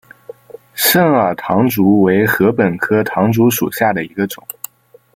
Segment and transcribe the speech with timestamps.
[0.73, 4.43] 肾耳唐竹为禾本科唐竹属下的一个种。